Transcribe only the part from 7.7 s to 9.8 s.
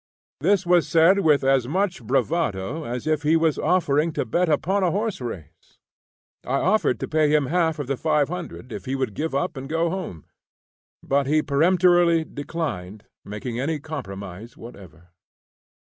of the $500 if he would give up and